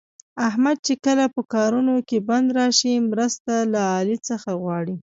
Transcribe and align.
احمد 0.47 0.77
چې 0.87 0.93
کله 1.05 1.25
په 1.35 1.41
کارونو 1.53 1.95
کې 2.07 2.17
بند 2.29 2.47
راشي، 2.57 2.93
مرسته 3.11 3.53
له 3.73 3.81
علي 3.97 4.17
څخه 4.29 4.49
غواړي. 4.61 4.95